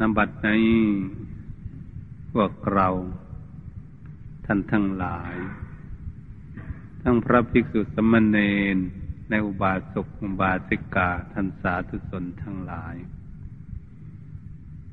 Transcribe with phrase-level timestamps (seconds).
[0.00, 0.48] นบัดใน
[2.32, 2.88] พวกเรา
[4.46, 5.36] ท่านทั้งหลาย
[7.02, 8.38] ทั้งพระภิกษุสมณเณ
[8.74, 8.76] ร
[9.30, 12.96] ในอุบาสกอุบาสิกาท่านสาธุชนทั้งหลาย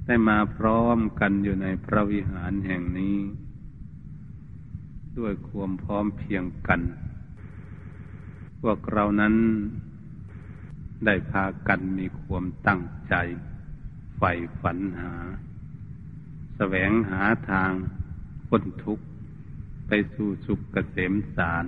[0.05, 3.17] ได้มาพร้อมกันอยู่ในพระวิหารแห่งนี้
[5.17, 6.81] ด้วยความพร้อมเพียงกัน
[8.61, 9.35] พวกเรานั้น
[11.05, 13.15] ได้พากันมีความตั้งใจ
[14.17, 14.31] ใฝ่
[14.61, 15.13] ฝันหา
[16.55, 17.71] แสวงหาทาง
[18.47, 19.05] พ้นทุกข์
[19.87, 21.65] ไปสู่สุขเกษมสาร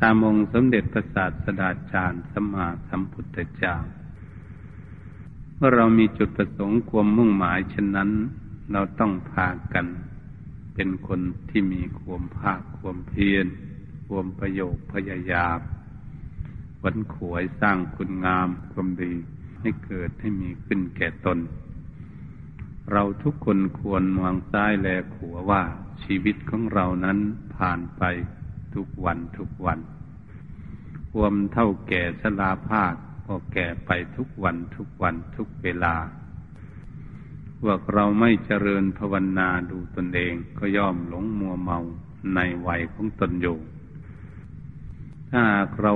[0.00, 3.76] ตามองสมเด็จพระศาสดาจารย์สมมาสัมพุทธเจ้า
[5.56, 8.10] เมื่อเรามีจุดประสงค์ความมุ่งหมายเช่นนั้น
[8.72, 9.86] เราต้องพากัน
[10.74, 13.46] เป็นคนที่มีความภาคความเพียร
[14.06, 15.58] ความประโยคพยายาม
[16.80, 19.14] ขวนขวยสร้างคุณงามความดี
[19.64, 21.38] ให้เกิดให้มีขึ้นแก่ตน
[22.92, 25.62] เราทุกคนควรมองซ้ายแลขวาว่า
[26.02, 27.18] ชีวิตของเรานั้น
[27.56, 28.02] ผ่านไป
[28.74, 29.78] ทุกวันทุกวัน
[31.12, 32.94] ความเท่าแก่ชราภาค
[33.26, 35.94] ก็แก่ไปทุกวันทุกวันทุกเวลา
[37.60, 41.78] พวกเราไม่เจริญภาวนาดูตนเองก็ย่อมหลงมัวเมา
[42.34, 43.58] ในวัยของตนอยู่
[45.30, 45.44] ถ้า
[45.80, 45.94] เรา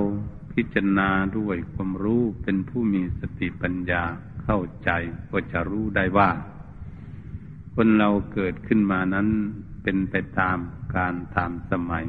[0.53, 4.03] พิจารณาด้วยความรู้เป็นผู้มีสติปัญญา
[4.43, 4.91] เข้าใจ
[5.31, 6.31] ก็จะรู้ได้ว่า
[7.75, 9.29] คนเราเกิดขึ้นมานั้น
[9.83, 10.59] เป็นไปตาม
[10.97, 12.07] การตามสมัย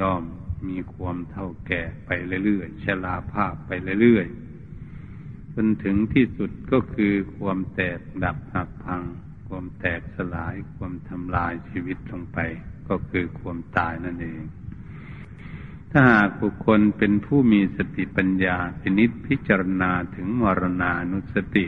[0.00, 0.22] ย่อม
[0.68, 2.10] มีความเท่าแก่ไป
[2.44, 3.70] เรื่อยๆชราภาพไป
[4.00, 9.02] เรื่อยๆจนถึงที่สุดก็คือความแตกดับหักพัง
[9.48, 12.38] ความแตกสลาย ความทำลายชีวิตลงไป
[12.88, 14.40] ก็คือความตายนั่นเอง
[15.90, 21.64] ถ้าหากบุคคลเป็นผู้มีสติปัญญาพินิษพิจารณาถึงมรณานุสติ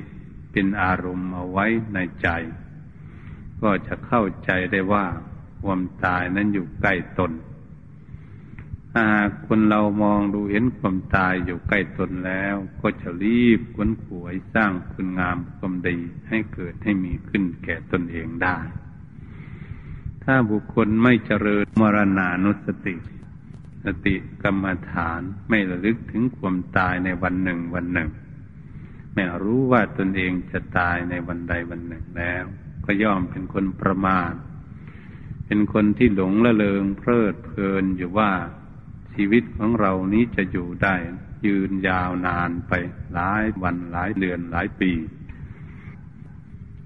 [0.52, 2.28] เป็นอารมณ์เอาไว้ในใจ
[3.62, 5.06] ก็จะเข้าใจได้ว่า
[5.62, 7.32] ความตายนั้นอยู่ใกล้ตน
[8.98, 18.58] หากคนเรามองดูเห็นความตายอยู่ใกล้ตนแล้ว ก็จะรีบขวนขวยสร้างคุณงามความดีให้เกิดให้มีขึ้นแก่ตนเองได้
[20.24, 22.94] ถ้าบุคคลไม่เจริญมรณานุสติ
[23.84, 28.10] สติกรรมฐานไม่ระลึกถึงความตายในวันหนึ่งวันหนึ่ง
[29.14, 32.44] ไม่รู้ว่าตนเองจะตายในวันใดวันหนึ่งแล้ว
[32.84, 34.34] ก็ย่อมเป็นคนประมาท
[35.46, 38.32] เป็นคนที่หลงละเลงเพลิดเพลินอยู่ว่า
[39.14, 40.94] ชีวิตของเรานี้จะอยู่ได้
[41.46, 42.72] ยืนยาวนานไป
[43.12, 44.92] หลายวันหลายเดือนหลายปี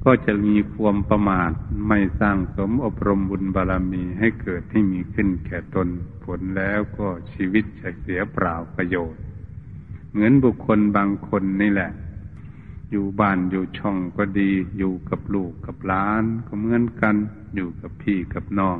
[0.04, 1.52] ก็จะมีความประมาท
[1.88, 5.88] ไม่สร้างสมอบรมบุญบารรมีให้เกิดให้มีขึ้นแก่ตน
[6.24, 9.22] ผลแล้วก็ชีวิตจะเสียเปล่าประโยชน์
[10.10, 11.90] เหมือนบุคคลบางคนนี่แหละ
[12.90, 17.16] อยู่บ้านอยู่ช่องก็ดี อยู่กับลูกกับล้านก็เหมือนกัน
[17.54, 18.78] อยู่กับพี่กับน้อง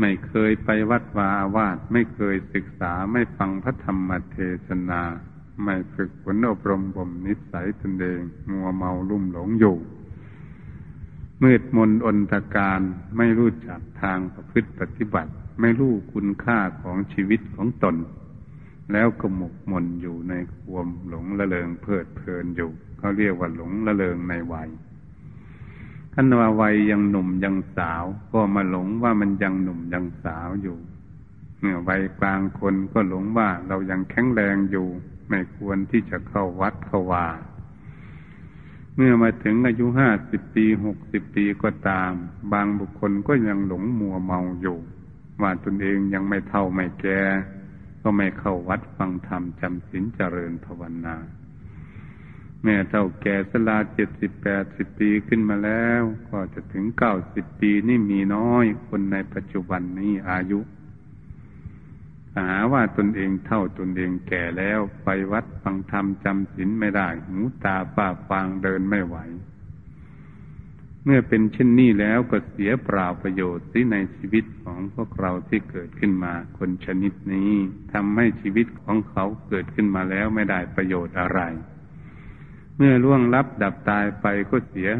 [0.00, 4.36] ไม่เคยไปวัดวาอาวาสไม่เคยศึกษาไม่ฟังพระธรรมเท
[4.66, 5.02] ศนา
[5.62, 8.20] ไม่ฝึกฝนอบรมบ่มนิสัยตนเอง
[8.50, 9.76] มัวเมาลุ่มหลงอยู่
[11.42, 12.80] มืดมนอนตการ
[13.16, 17.96] ไม่รู้จักทางประพฤติปฏิบัติ ไม่รู้คุณค่าของชีวิตของตน
[18.92, 24.68] แล้วก็หมกมนอยู่ในความหลงละเลงเพลิดเพลินอยู่เขาเรียกว่าหลงละเลงในวัย
[26.14, 30.78] ขันว่าวัยยังหนุ่มยังสาว ก็มาหลงว่ามันยังหนุ่มยังสาวอยู่
[31.60, 34.88] เมื่อวัยกลางคนก็หลงว่าเรายังแข็งแรงอยู่
[35.28, 37.26] ไม่ควรที่จะเข้าวัดเข้าวา
[38.96, 42.12] เมื่อมาถึงอายุห้าสิบปีหกสิบปีก็ตาม
[42.52, 44.78] บางบุคคลก็ยังหลงมัวเมาอยู่
[45.40, 47.20] ว่าตนเองยังไม่เท่าไม่แก่
[48.02, 51.16] ก็ไม่เข้าวัดฟังธรรมจำศีลเจริญภาวนา
[52.62, 60.60] แม่เท่าแก่สลาเจ็ดสิบแปดสิบปีขึ้นมาแล้ว ก็จะถึงเก้าสิบปีนี่มีน้อยคนในปัจจุบันนี้อายุ
[62.38, 69.16] หาว่าตนเองเท่าตนเองแก่แล้วไปวัดฟังธรรมจำศีลไม่ได้ หูตาป้าฟางเดินไม่ไหว
[71.04, 77.52] เมื่อเป็นเช่นนี้แล้วก็เสียเปล่าประโยชน์ที่ในชีวิตของพวกเราที่เกิดขึ้นมาคนชนิดนี้
[77.92, 81.40] ทำให้ชีวิตของเขาเกิดขึ้นมาแล้วไม่ได้ประโยชน์อะไร
[82.76, 84.90] เมื่อล่วงลับดับตายไปก็เสีย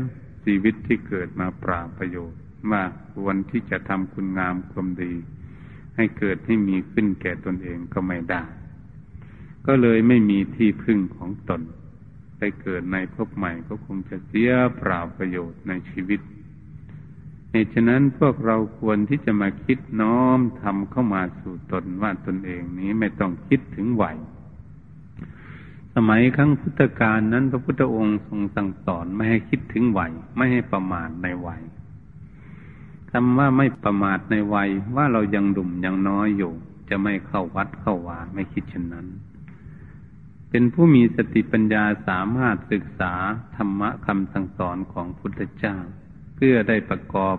[0.44, 2.40] ชีวิตที่เกิดมาเปล่าประโยชน์
[2.70, 2.82] ว่า
[3.14, 5.14] ควรที่จะทำคุณงามความดี
[5.96, 8.42] ให้เกิดให้มีขึ้นแก่ตนเองก็ไม่ได้
[9.66, 11.62] ก็เลยไม่มีที่พึ่งของตน
[12.38, 16.20] ไปเกิดในภพใหม่ก็คงจะเสียเปล่าประโยชน์ในชีวิต
[17.50, 24.04] เหตุฉะนั้นพวกเราควรที่จะมาคิดน้อมทำเข้ามาสู่ตนว่าตนเองนี้ไม่ต้องคิดถึงไหว
[25.94, 31.62] สมัยครั้งพุทธกาลนั้นพระพุทธองค์ทรงสั่งสอนไม่ให้คิดถึงวัยไม่ให้ประมาทในวัย
[33.16, 36.52] คำว่าไม่ประมาทในวัยว่าเรายังดุ่มยังน้อยอยู่
[36.88, 39.06] จะไม่เข้าวัดเข้าวาไม่คิดเช่นนั้น
[40.50, 43.14] เป็นผู้มีสติปัญญาสามารถศึกษา
[43.56, 45.76] ธรรมะคำสั่งสอนของพุทธเจ้า
[46.36, 47.36] เพื่อได้ประกอบ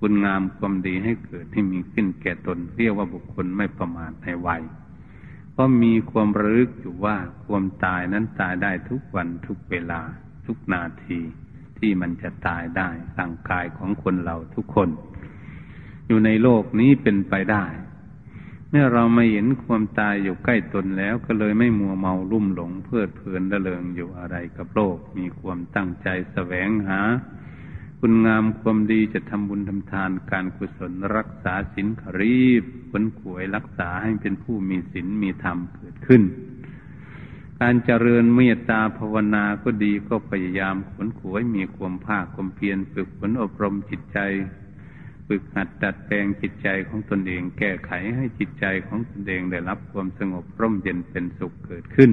[0.00, 4.62] บุญงามความดีให้เกิดให้มีขึ้นแก่ตน เรียกว่าบุคคลไม่ประมาทในวัย
[5.52, 10.00] เพราะมีความระลึกอยู่ว่าความตายนั้นตายได้ทุกวันทุกเวลา
[10.46, 11.20] ทุกนาที
[11.82, 12.88] ที่มันจะตายได้
[13.18, 14.88] ร่างกายของคนเราทุกคน
[16.06, 17.64] อยู่ในโลกนี้เป็นไปได้
[18.70, 27.00] เมื่อเราไม่เห็นความตายอยู่ใกล้ตนแล้วก็เลยไม่มัวเมาลุ่มหลงเพลิดเพลินระเริงอยู่อะไรกับโลก มีความตั้งใจแสวงหา
[28.00, 36.22] คุณงามความดีจะทำบุญทำทานการกุศลรักษาศีลขรีบผลขวยรักษาให้เป็นผู้มีศีลมีธรรมเกิดขึ้น
[37.64, 44.18] การเจริญเมตตาภาวนาก็ดีก็พยายามขนขวยมีความภาคความเพียรฝึกฝนอบรมจิตใจ
[45.26, 52.10] ฝึกหัดดัดแปลงจิตใจของตนเอง แก้ไขให้จิตใจของตนเองได้รับความสงบร่มเย็นเป็นสุขเกิดขึ้น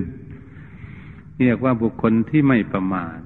[1.40, 3.20] เรียกว่าบุคคลที่ไม่ประมาท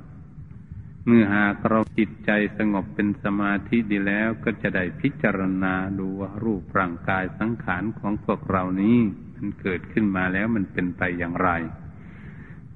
[1.06, 8.98] เมื่อหากเราจิตใจสงบเป็นสมาธิดีแล้วก็จะได้พิจารณาดูว่ารูปร่างกายสังขารของพวกเรานี้
[9.36, 11.52] มันเกิดขึ้นมาแล้วมันเป็นไปอย่างไร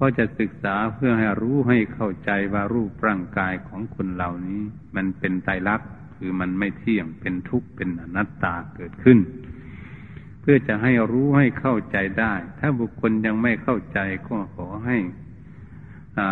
[0.04, 4.62] ็จะศึกษาเพื่อให้รู้ให้เข้าใจว่ารูปร่างกายของคนเหล่านี้
[4.96, 9.18] มันเป็นไตรลักษณ์คือมันไม่เที่ยงเป็นทุกข์เป็นอนัตตาเกิดขึ้น
[10.40, 13.98] เพื่อจะให้รู้ให้เข้าใจได้ ถ้าบุคคลยังไม่เข้าใจ
[14.28, 14.98] ก็ขอให้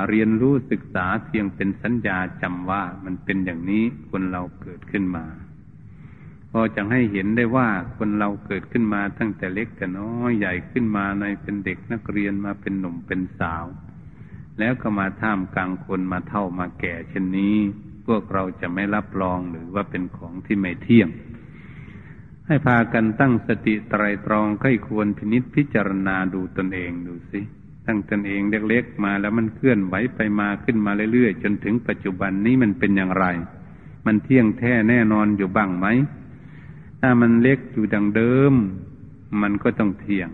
[0.08, 5.24] เรียนรู้ศึกษาเพียงเป็นสัญญาจำว่ามันเป็นอย่างนี้คนเราเกิดขึ้นมา
[6.58, 13.64] อจะให้เห็นได้ว่าคนเราเกิดขึ้นมาตั้งแต่เล็กแต่น้อยใหญ่ขึ้นมาในเป็นเด็กนักเรียนมาเป็นหนุ่มเป็นสาว
[14.58, 17.56] แล้วก็มาท่ามกลางคนมาเท่ามาแก่เช่นนี้
[18.06, 21.08] พวกเราจะไม่รับรองหรือว่าเป็นของที่ไม่เที่ยง
[22.46, 27.40] ให้พากันตั้งสติไตรตรองใครควรพินิษพิจารณาดูตนเองดูสิ
[27.86, 33.26] ตั้งตนเองเล็กๆมาแล้วมันเคลื่อนไหวไปมาขึ้นมาเรื่อยๆจนถึงปัจจุบันนี้มันเป็นอย่างไร
[34.06, 35.86] มันเที่ยงแท้แน่นอนอยู่บ้างไหม
[37.00, 38.54] ถ้ามันเล็กอยู่ดังเดิม
[39.43, 40.31] มันก็ต้องเที่ยง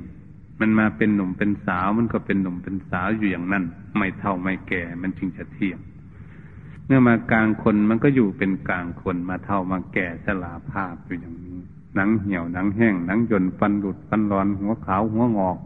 [0.60, 3.64] มันมาเป็นหนุ่มเป็นสาว มันก็เป็นหนุ่มเป็นสาวอยู่อย่างนั้น
[3.98, 5.78] ไม่เท่าไม่แก่ มันจึงจะเที่ยง
[6.86, 11.58] เมื่อมากลางคนมันก็อยู่เป็นกลางคนมาเท่ามาแก่สลาภาพอยู่อย่างนี้
[11.94, 15.58] หนังเหี่ยวหนังแห้งหนังยนฟันหลุดฟันร้อนหัวขาวหัวงอก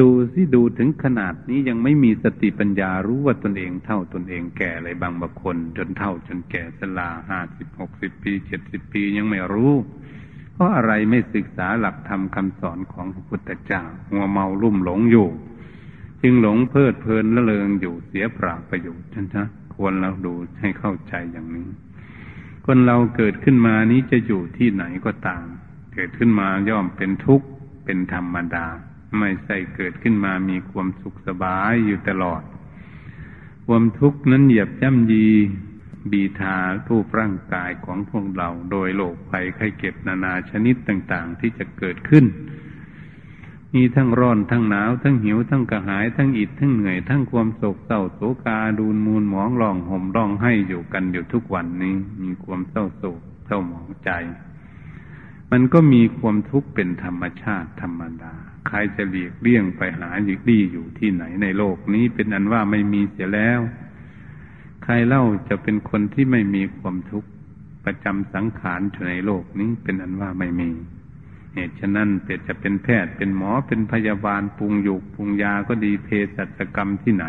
[0.00, 9.72] ดูสิดูถึงขนาดนี้ยังไม่มีสติปัญญารู้ว่าตนเองเท่าตนเองแก่อะไรบางบางคนจนเท่าจนแก่สลาห้าสิบหกสิบปีเจ็ดสิบปียังไม่รู้
[10.52, 15.28] เพราะอะไรไม่ศึกษาหลักธรรมคาสอนของพระพุทธเจ้าหัวเมาลุ่มหลงอยู่
[16.22, 21.68] จึงหลงเพลิดเพลินละเลงอยู่เสียปราประโยชน์ท่านนะควรเราดูให้เข้าใจอย่างนี้
[22.66, 25.44] คนเราเกิดขึ้นมานี้จะอยู่ที่ไหนก็ตาม
[25.94, 27.46] เกิดขึ้นมาย่อมเป็นทุกข์
[27.84, 28.66] เป็นธรรมดา
[29.18, 32.42] ไม่ใช่เกิดขึ้นมามีความสุขสบายอยู่ตลอด
[33.66, 35.28] ความทุกข์นั้นเหยียบย่ำยี
[36.10, 36.56] บีทา
[36.86, 42.24] ทูปร่างกายของพวกเราโดยโรคภัยไข้เก็บนานาชนิดต่างๆ ที่จะเกิดขึ้น
[43.74, 54.10] มีทั้งร้อนทั้งหนาว ทั้งหิว ทั้งกระหาย ทั้งอิดทั้งเหนื่อย ทั้งความโศกเศร้าโศกาดูนมูลหมองร้องห่มร้องให้อยู่กันอยู่ทุกวันนี้ มีความเศร้าโศกเศร้าหมองใจ
[55.50, 58.34] มันก็มีความทุกข์เป็นธรรมชาติธรรมดา
[58.68, 63.60] ใครจะหลีกเลี่ยงไปหาหลีกลี่อยู่ที่ไหนในโลกนี้เป็นอันว่าไม่มีเสียแล้ว
[64.82, 67.28] ใครเล่าจะเป็นคนที่ไม่มีความทุกข์
[67.84, 70.70] ประจำสังขารอยู่ในโลกนี้เป็นอันว่าไม่มี
[71.54, 77.26] เหตุฉะนั้นเป็ดจะเป็นแพทย์เป็นหมอเป็นพยาบาลปรุงยุกปรุงยาก็ดีเภสัชกรรมที่ไหน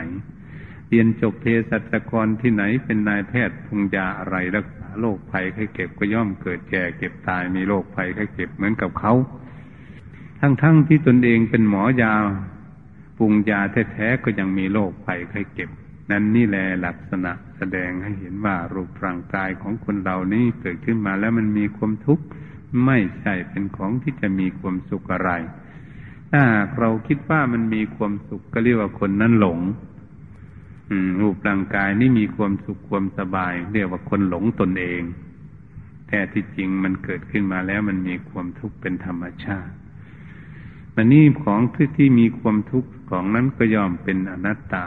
[0.89, 9.13] เรียนจบเภสัชกรที่ไหน เป็นนายแพทย์ปรุงยาอะไรรักษาโรคภัยไข้เก็บก็ย่อมเกิดแก่เก็บตายมีโรคภัยไข้เก็บเหมือนกับเขา
[10.39, 12.13] ทั้งๆทที่ตนเองเป็นหมอยา
[13.17, 13.59] ปรุงยา
[13.91, 15.69] แท้ๆก็ยังมีโรคภัยไข้เก็บ
[16.11, 22.23] นั้นนี่แหละลักษณะแสดงให้เห็นว่ารูปร่างกายของคนเรานี้เกิดขึ้นมาแล้วมันมีความทุกข์
[22.85, 25.31] ไม่ใช่เป็นของที่จะมีความสุขอะไร
[26.31, 26.43] ถ้า
[26.79, 29.59] เราคิดว่ามันมีความสุขก็เรียกว่าคนนั้นหลง
[31.21, 35.01] รูปร่างกายนี่มีความสุขความสบาย เรียกว่าคนหลงตนเอง
[36.07, 39.73] แต่ที่จริงมันเกิดขึ้นมาแล้วมันมีความทุกข์เป็นธรรมชาติ
[40.95, 44.85] มันนี่ของที่ที่มีความทุกข์ของนั้นก็ย่อมเป็นอนัตตา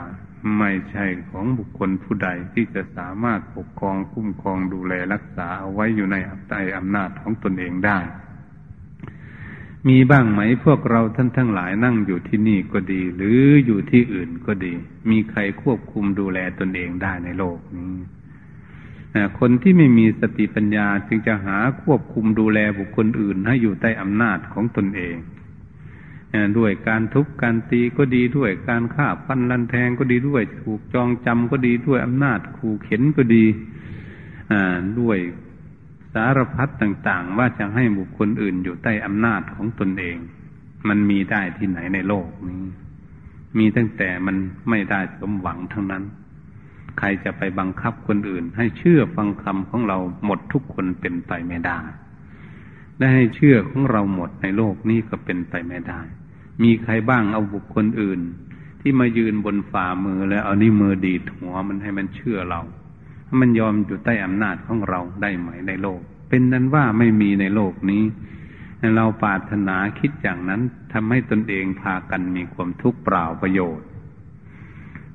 [0.57, 7.99] ไม่ใช่ของบุคคลผู้ใดที่จะสามารถปกครองคุ้มครองดูแลรักษาเอาไว้อยู่ในอัตไออำนาจของตนเองได้
[9.87, 14.73] มีบ้างไหมพวกเราท่านทั้งหลายนั่งอยู่ที่นี่ก็ดี หรืออยู่ที่อื่นก็ดี
[15.09, 17.93] มีใครควบคุมดูแลตนเองได้ในโลกนี้
[19.39, 25.15] คนที่ไม่มีสติปัญญาจึงจะหาควบคุมดูแลบุคคลอื่นให้อยู่ใต้อำนาจของตนเอง
[26.57, 33.45] ด้วยการทุบการตีก็ดีด้วยการฆ่าฟันลันแทงก็ดีด้วย ถูกจองจำก็ดีด้วยอำนาจขู่เข็นก็ดี
[34.99, 35.17] ด้วย
[36.13, 40.17] สารพัดต่าง ๆ ว่าจะให้บุคคลอื่นอยู่ใต้อำนาจของตนเอง
[40.87, 42.63] มันมีได้ที่ไหนในโลกนี้
[43.57, 44.35] มีตั้งแต่มัน
[44.69, 46.03] ไม่ได้สมหวังทั้งนั้น
[46.97, 51.79] ใครจะไปบังคับคนอื่น ให้เชื่อฟังคำของเราหมดทุกคนเป็นไปไม่ได้
[52.97, 56.01] และให้เชื่อของเราหมดในโลกนี้ก็เป็นไปไม่ได้
[56.63, 58.19] มีใครบ้างเอาบุคคลอื่น
[58.81, 62.61] ที่มายืนบนฝ่ามือแล้วเอานิ้วมือดีดหัวมันให้มันเชื่อเรา
[63.41, 68.03] มันยอมอยู่ใต้อำนาจของเราได้ไหมในโลก เป็นนั้นว่าไม่มีในโลกนี้
[68.95, 70.61] เราปรารถนาคิดอย่างนั้น
[70.93, 73.87] ทำให้ตนเองพากันมีความทุกข์เปล่าประโยชน์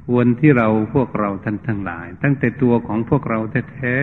[0.06, 3.38] ควรที่เราพวกเราท่านทั้งหลาย ตั้งแต่ตัวของพวกเรา
[3.72, 3.96] แท้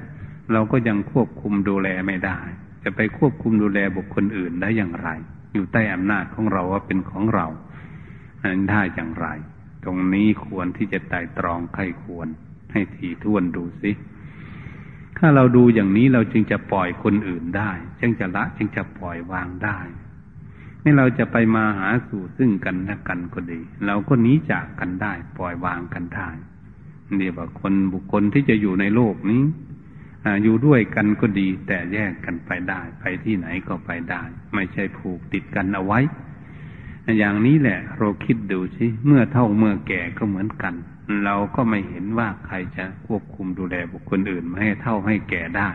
[0.00, 2.38] ๆเราก็ยังควบคุมดูแลไม่ได้
[2.82, 5.08] จะไปควบคุมดูแลบุคคลอื่นได้อย่างไร
[5.56, 7.46] อยู่ใต้อำนาจของเราว่าเป็นของเรา
[8.44, 9.26] นั้นได้อย่างไร
[9.84, 12.28] ตรงนี้ควรที่จะไต่ตรองใครควร
[12.72, 13.92] ให้ทีท่วนดูสิ
[15.18, 17.70] ถ้าเราดูอย่างนี้เราจึงจะปล่อยคนอื่นได้
[18.00, 19.78] จึงจะละจึงจะปล่อยวางได้
[20.80, 26.30] ให้เราจะไปมาหาสู่ซึ่งกันและกันก็ดี เราก็หนีจากกันได้ ปล่อยวางกันได้
[27.16, 29.42] เรียกว่าคนบุคคลที่จะอยู่ในโลกนี้
[30.42, 34.22] อยู่ด้วยกันก็ดี แต่แยกกันไปได้ ไปที่ไหนก็ไปได้
[34.54, 36.00] ไม่ใช่ผูกติดกันเอาไว้
[37.18, 40.74] อย่างนี้แหละ เราคิดดูสิเมื่อเท่าเมื่อแก่ก็เหมือนกัน
[41.24, 45.70] เราก็ไม่เห็นว่าใครจะควบคุมดูแลบุคคลอื่นไม่ให้เท่าให้แก่ได้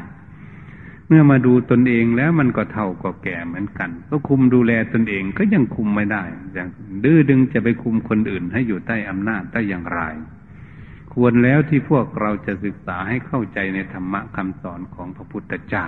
[1.08, 6.68] เมื่อมาดูตนเองแล้วมันก็เท่าก็แก่เหมือนกัน ก็คุมดูแลตนเองก็ยังคุมไม่ได้ อย่าง
[7.04, 10.02] ดื้อดึงจะไปคุมคนอื่นให้อยู่ใต้อำนาจได้อย่างไร
[11.14, 15.86] ควรแล้วที่พวกเราจะศึกษาให้เข้าใจในธรรมะคำสอนของพระพุทธเจ้า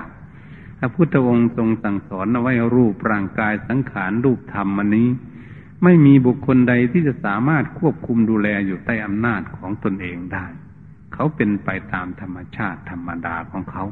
[0.79, 5.09] พระพุทธองค์ทรงสั่งสอนเอาไว้รูปร่างกายสังขารรูปธรรมอันนี้
[5.83, 10.45] ไม่มีบุคคลใดที่จะสามารถควบคุมดูแลอยู่ใต้อำนาจของตนเองได้
[11.13, 13.83] เขาเป็นไปตามธรรมชาติธรรมดาของเขา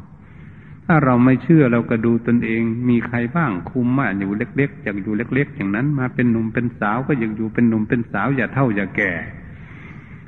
[0.86, 9.12] ถ้าเราไม่เชื่อเราก็ดูตนเอง มีใครบ้างคุมมาอยู่เล็กๆอยากอยู่เล็ก ๆ อย่างนั้น มาเป็นหนุ่มเป็นสาวก็อยากอยู่เป็นหนุ่มเป็นสาวอย่าเท่าอย่าแก่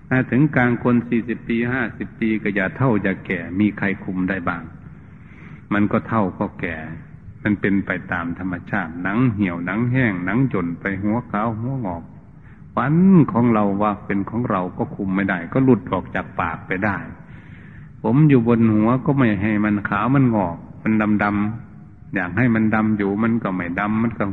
[0.10, 4.64] ถ้าถึงกลางคนสี่สิบปีห้าสิบปีก็อย่าเท่าอย่าแก่ มีใครคุมได้บ้าง
[5.74, 6.78] มันก็เท่าก็แก่
[7.44, 12.04] มันเป็นไปตามธรรมชาติ หนังเหี่ยวหนังแห้งหนังจนไปหัวขาวหัวงอก
[12.76, 12.96] ฟัน
[13.32, 16.98] ของเราว่าเป็นของเราก็คุมไม่ได้ ก็หลุดออกจากปากไปได้
[18.04, 24.26] ผมอยู่บนหัวก็ไม่ให้มันขาวมันงอก มันดำดำอยากให้มันดำอยู่มันก็ไม่ดำมันก็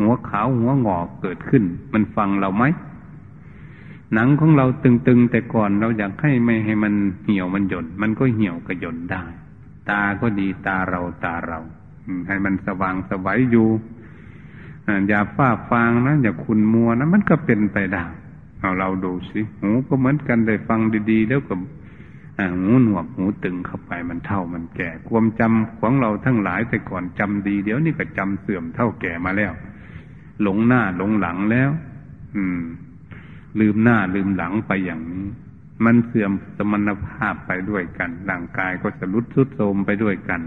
[0.00, 2.64] หัวขาวหัวงอกเกิดขึ้น มันฟังเราไหม
[4.14, 9.24] หนังของเราตึงๆ แต่ก่อนเราอยากให้ไม่ให้มันเหี่ยวมันหย่นมันก็เหี่ยวกระหย่นได้
[9.90, 11.60] ตาก็ดีตาเราตาเรา
[12.26, 13.68] ให้มันสว่างสวัยอยู่
[15.08, 18.04] อย่าฟ้าฟางนะอย่าคุณมัวนะมันก็เป็นไปได้
[18.60, 21.54] เอาเราดูสิหูก็เหมือนกันได้ฟังดีๆ แล้วก็
[22.56, 29.52] หูหนวกหูตึงเข้าไปมันเท่ามันแก่ ความจำของเราทั้งหลายแต่ก่อนจำดี เดี๋ยวนี้ก็จำเสื่อมเท่าแก่มาแล้ว
[30.42, 31.70] หลงหน้าหลงหลังแล้ว
[32.36, 32.60] อืม
[33.60, 35.26] ลืมหน้าลืมหลังไปอย่างนี้
[35.84, 40.40] มันเสื่อมสมรรถภาพไปด้วยกันร่างกายก็จะรุดสุดโทรมไปด้วยกัน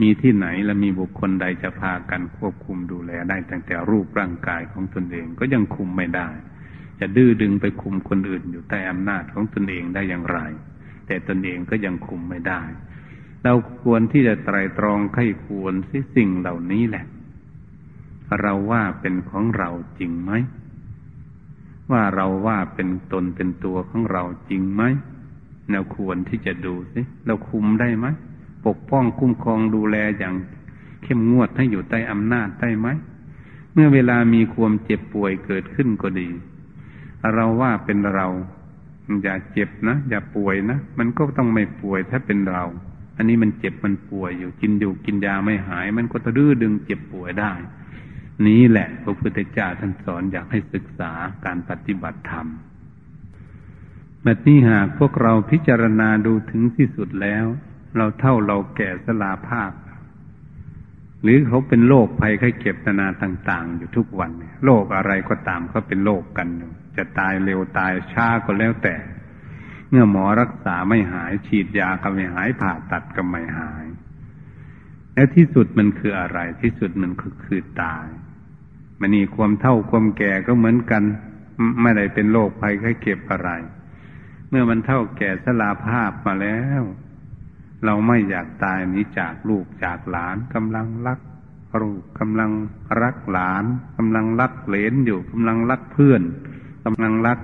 [0.00, 6.28] มีที่ไหนและมีบุคคลใดจะพากันควบคุมดูแลได้ตั้งแต่รูปร่างกายของตนเองก็ยังคุมไม่ได้
[7.00, 10.38] จะดื้อดึงไปคุมคนอื่นอยู่ใต้อำนาจของตนเองได้อย่างไร
[11.06, 12.62] แต่ตนเองก็ยังคุมไม่ได้
[13.44, 17.04] เราควรที่จะไตรตรองไข้ควรสิสิ่งเหล่านี้แหละ
[18.40, 20.32] เราว่าเป็นของเราจริงไหม
[21.90, 24.82] ว่าเราว่าเป็นตนเป็นตัวของเราจริงไหม
[25.70, 28.06] เราควรที่จะดูสิเราคุมได้ไหม
[28.66, 30.34] ปกป้องคุ้มครองดูแลอย่าง
[31.02, 32.88] เข้มงวดให้อยู่ใต้อำนาจได้ไหม
[33.72, 36.28] เมื่อเวลามีความเจ็บป่วยเกิดขึ้นก็ดี
[37.34, 38.28] เราว่าเป็นเรา
[39.22, 42.64] อย่าเจ็บนะ อย่าป่วยนะ มันก็ต้องไม่ป่วยถ้าเป็นเรา
[43.16, 47.52] อันนี้มันเจ็บมันป่วยอยู่ กินอยู่กินยาไม่หาย มันก็ตะดื้อดึงเจ็บป่วยได้
[48.46, 51.12] นี้แหละพระพุทธเจ้าท่านสอนอยากให้ศึกษา
[51.44, 52.46] การปฏิบัติธรรม
[54.22, 57.44] แบบนี้หากพวกเราพิจารณาดูถึงที่สุดแล้ว
[57.96, 59.72] เราเท่าเราแก่สลาภาพ
[61.22, 64.30] หรือเขาเป็นโรคภัยไข้เจ็บนานาต่าง ๆ อยู่ทุกวัน
[64.64, 66.48] โรคอะไรก็ตามเขาเป็นโรคกัน
[66.96, 68.96] จะตายเร็วตายช้าก็แล้วแต่
[69.90, 73.86] เมื่อหมอรักษาไม่หายฉีดยาก็ไม่หายผ่าตัดก็ไม่หาย
[75.14, 78.06] แล้วที่สุดมันคืออะไรที่สุดมันก็คือตาย
[79.00, 81.02] มันนี่ความเท่าความแก่ก็เหมือนกัน
[81.82, 83.50] ไม่ได้เป็นโรคภัยไข้เก็บอะไร
[84.48, 86.82] เมื่อมันเท่าแก่สลาภาพมาแล้ว
[87.84, 91.20] เราไม่อยากตายนี้จากลูกจากหลานกำลังรัก
[91.80, 92.50] ลูกกำลัง
[93.02, 93.64] รักหลาน
[93.96, 96.22] กำลังรักเหลนอยู่กำลังรักเพื่อน
[96.84, 97.38] กำลังรัก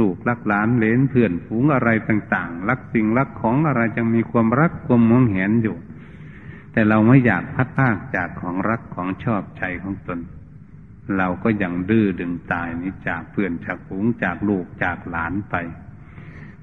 [0.00, 5.76] ลูกรักหลานเหลนเพื่อนฝูงอะไรต่างๆ รักสิ่งรักของอะไรจะมีความรักความมองเห็นอยู่
[6.72, 10.18] แต่เราไม่อยากพัดพากจากของรักของชอบใจของตน
[11.18, 15.54] เราก็ยังดื้อดึงตายนี้จากเพื่อนจากฝูงจากลูกจากหลานไป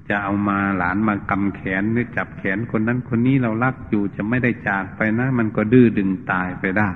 [0.08, 6.90] จะเอามาหลานมากำแขนหรือจับแขนคนนั้นคนนี้เรารักอยู่จะไม่ได้จากไปนะ มันก็ดื้อดึงตายไปได้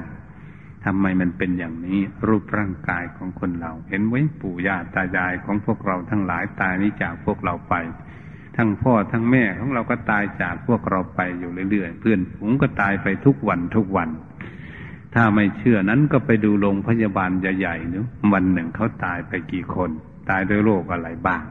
[0.85, 7.75] ทำไมมันเป็นอย่างนี้รูปร่างกายของคนเรา เห็นไว้ปู่ย่าตายายของพวกเราทั้งหลายตายนี้จากพวกเราไป
[8.57, 14.09] ทั้งพ่อทั้งแม่ของเราก็ตายจากพวกเราไปอยู่เรื่อยๆเพื่อนฝูงก็ตายไปทุกวันทุกวัน
[15.17, 19.91] ถ้าไม่เชื่อนั้นก็ไปดูโรงพยาบาลใหญ่ๆเนาะวันหนึ่งเขาตายไปกี่คน
[20.31, 21.43] ตายด้วยโรคอะไรบ้าง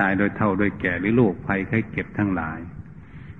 [0.00, 2.58] ตายโดยเท่าโดยแก่หรือโรคภัยไข้เก็บทั้งหลาย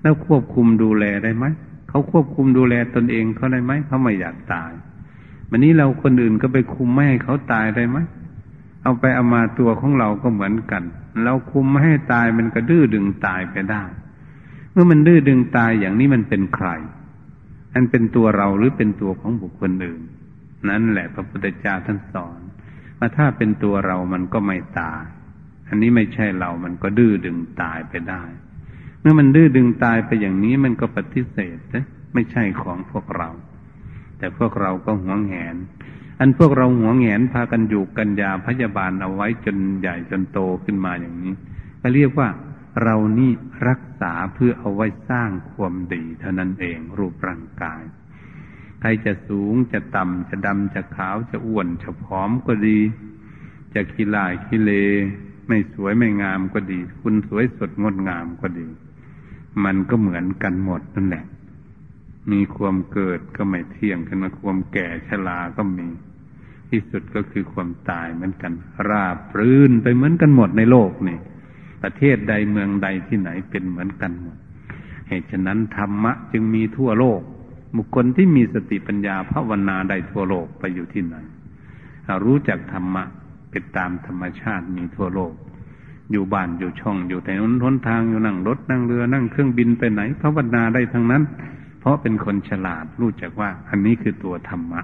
[0.03, 1.45] แล้วควบคุมดูแลได้ไหม
[1.89, 4.73] เขาควบคุมดูแลตนเองเขาได้ไหมเขาไม่อยากตาย
[5.51, 7.99] วันนี้เราคนอื่นก็ไปคุมไม่ให้เขาตายได้ไหม
[8.83, 10.83] เอาไปเอามาตัวของเราก็เหมือนกัน
[11.25, 13.83] เราคุมไม่ให้ตายมันก็ดื้อดึงตายไปได้
[14.73, 16.69] เมื่อมันดื้อดึงตายอย่างนี้มันเป็นใคร
[17.75, 20.03] อันเป็นตัวเราหรือเป็นตัวของบุคคลอื่น
[20.69, 22.41] นั่นแหละพระพุทธเจ้าท่านสอน
[22.99, 25.03] ว่าถ้าเป็นตัวเรามันก็ไม่ตาย
[25.69, 28.23] อันนี้ไม่ใช่เรามันก็ดื้อดึงตายไปได้
[29.01, 31.85] เมื่อมันดื้อดึงตายไปอย่างนี้มันก็ปฏิเสธนะ
[32.15, 33.29] ไม่ใช่ของพวกเรา
[34.19, 35.57] แต่พวกเราก็หวงแหน
[36.21, 41.33] อันพวกเราหวงแหนพากันอยู่กันยาพยาบาลเอาไว้จนใหญ่จนโตขึ้นมาอย่างนี้
[41.81, 42.29] ก็เรียกว่า
[42.83, 43.33] เรานี่
[43.69, 47.83] รักษาเพื่อเอาไว้สร้างความดีเท่านั้นเองรูปร่างกาย
[48.81, 52.79] ใครจะสูงจะต่ำจะดำจะขาวจะอ้วนจะผอมก็ดี
[53.75, 54.73] จะขี้ลายขี้เล
[55.49, 58.67] ไม่สวยไม่งามก็ดี คุณสวยสดงดงามก็ดี
[59.65, 61.25] มันก็เหมือนกันหมดนั่นแหละ
[62.33, 65.89] มีความเกิดก็ไม่เที่ยงขึ้นมาความแก่ชราก็มี
[66.71, 68.53] ที่สุดก็คือความตายเหมือนกัน
[68.89, 71.19] ราบรื่นไปเหมือนกันหมดในโลกนี่
[71.83, 74.37] ประเทศใดเมืองใดที่ไหนเป็นเหมือนกันหมด
[75.09, 77.21] เหตุฉะนั้นธรรมะจึงมีทั่วโลก
[77.77, 81.17] บุคคลที่มีสติปัญญาภาวนาได้ทั่วโลกไปอยู่ที่ไหน
[82.25, 83.03] รู้จักธรรมะ
[83.51, 85.33] เป็นตามธรรมชาติมีทั่วโลก
[86.13, 91.23] อยู่บ้านอยู่ช่องอยู่แต่นนทางอยู่นั่งรถนั่งเรือนั่งเครื่องบินไปไหนภาวนาได้ทั้งนั้น
[91.81, 94.81] เพราะเป็นคนฉลาดรู้จักว่าอันนี้คือตัวธรรมะ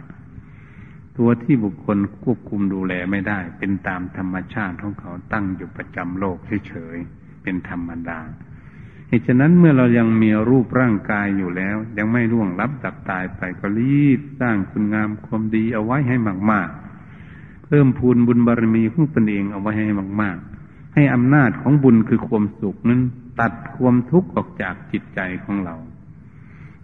[1.18, 6.36] ตัวที่บุคคลควบคุมดูแลไม่ได้ เป็นตามธรรมชาติของเขาตั้งอยู่ประจำโลก
[6.68, 8.20] เฉยๆเป็นธรรมดา
[9.08, 16.16] เหตุฉะนั้นเมื่อเรายังมีรูปร่างกายอยู่แล้ว ยังไม่ร่วงรับดับตายไปก็รีบสร้างคุณงามความดีเอาไว้ให้
[16.50, 19.88] มากๆ เพิ่มพูนบุญบารมีของตนเองเอาไว้ให้
[20.22, 23.00] มากๆ ให้อำนาจของบุญคือความสุขนั้น
[23.40, 25.76] ตัดความทุกข์ออกจากจิตใจของเรา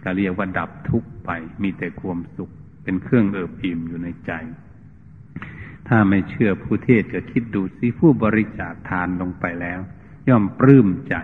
[0.03, 1.29] ก็เรียกว่าดับทุกข์ไป
[1.61, 2.51] มีแต่ความสุข
[2.83, 4.31] เป็นเครื่องเอิบอิ่มอยู่ในใจ
[5.87, 9.79] ถ้าไม่เชื่อผู้เทศก็คิดดูสิผู้บริจาคทานลงไปแล้ว
[10.29, 11.15] ย่อมปลื้มใจ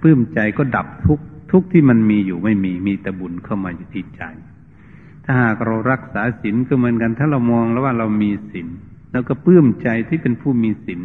[0.00, 1.20] ปลื้มใจก็ดับทุก
[1.52, 4.22] ทุกที่มันมีอยู่ไม่มีมีแต่บุญเข้ามาอยู่ที่ใจ
[5.24, 8.68] ถ้าหากเรารักษาศีลก็เหมือนกัน ถ้าเรามองแล้วว่าเรามีศีล
[9.12, 11.00] เราก็ปลื้มใจที่เป็นผู้มีศีล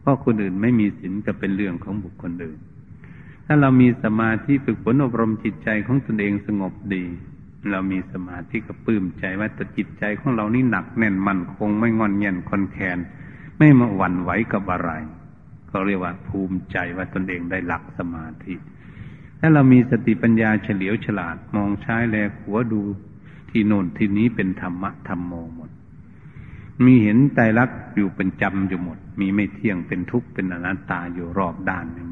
[0.00, 2.58] เพราะคนอื่นไม่มีศีลก็เป็นเรื่องของบุคคลอื่น
[3.46, 7.04] ถ้าเรามีสมาธิฝึกฝนอบรมจิตใจของตนเองสงบดี
[7.70, 12.98] เรามีสมาธิก็ปลื้มใจว่าแต่จิตใจของเรานี่หนักแน่นมั่นคงไม่งอนเงียนคอนแคน
[13.58, 14.90] ไม่มาหวั่นไหวกับอะไร
[15.68, 18.54] เขาเรียกว่าภูมิใจว่าตนเองได้หลักสมาธิ
[19.40, 22.82] ถ้าเรามีสติปัญญาเฉลียวฉลาดมองใช้แลขัวดู
[23.50, 25.70] ที่โน่นที่นี้เป็นธรรมะธรรมโมหมด
[26.84, 32.11] มีเห็นใจรักอยู่เป็นจำอยู่หมด มีไม่เที่ยงเป็นทุกข์เป็นอนัตตาอยู่รอบด้านไปห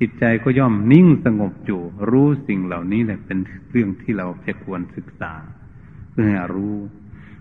[0.00, 3.38] จิตใจก็ย่อมนิ่งสงบอยู่ รู้สิ่งเหล่านี้แหละเป็น
[3.70, 5.32] เรื่องที่เราจะควรศึกษา
[6.12, 6.76] เพื่อรู้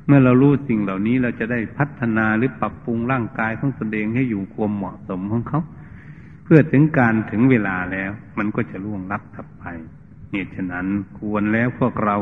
[0.06, 5.62] เมื่อเรารู้สิ่งเหล่านี้เราจะได้พัฒนาหรือปรับปรุงร่างกายของตนเองให้อยู่ความเหมาะสมของเขา
[6.44, 9.64] เพื่อถึงการถึงเวลาแล้ว มันก็จะล่วงลับถับไป
[10.30, 10.86] เนี่ฉะนั้น
[11.20, 12.18] ควรแล้วพวกเรา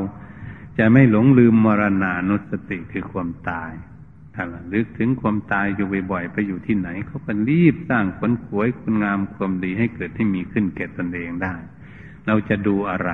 [0.78, 3.72] จะไม่หลงลืมมรณานุสติคือความตาย
[4.74, 11.56] ลึกถึงความตายอยู่บ่อยๆไปอยู่ที่ไหนเขาก็รีบสร้างผลขวยคุณงามความดีให้เกิดให้มีขึ้นแก่ตนเองได้
[12.28, 13.12] เราจะดูอะไร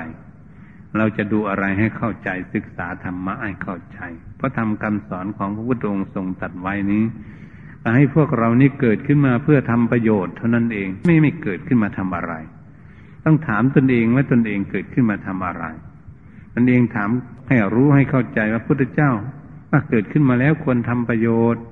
[0.97, 3.99] เราจะดูอะไรให้เข้าใจศึกษาธรรมะให้เข้าใจ
[4.37, 7.03] เพราะทำคำสอนของพระพุทธองค์ทรงตัดไว้นี้
[7.95, 12.33] ให้พวกเรานี้เกิดขึ้นมาเพื่อทำประโยชน์เท่านั้นเองไม่ไม่เกิดขึ้นมาทำอะไร
[13.25, 15.65] ต้องถามตนเองว่าตนเองเกิดขึ้นมาทำอะไร
[16.53, 17.09] ตนเองถาม
[17.47, 19.11] ให้รู้ให้เข้าใจว่าพุทธเจ้า
[19.73, 21.63] ว่าเกิดขึ้นมาแล้วควรทำประโยชน์